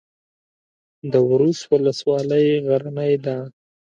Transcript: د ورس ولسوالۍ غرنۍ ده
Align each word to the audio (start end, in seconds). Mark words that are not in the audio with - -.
د 1.11 1.13
ورس 1.31 1.59
ولسوالۍ 1.71 2.47
غرنۍ 2.67 3.13
ده 3.25 3.37